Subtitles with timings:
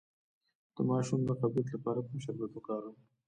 [0.75, 2.95] د ماشوم د قبضیت لپاره کوم شربت وکاروم؟